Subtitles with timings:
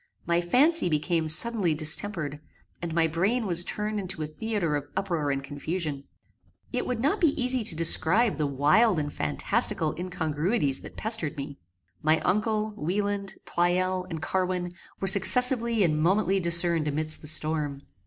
[0.25, 2.39] My fancy became suddenly distempered,
[2.81, 6.05] and my brain was turned into a theatre of uproar and confusion.
[6.73, 11.59] It would not be easy to describe the wild and phantastical incongruities that pestered me.
[12.01, 17.77] My uncle, Wieland, Pleyel and Carwin were successively and momently discerned amidst the storm.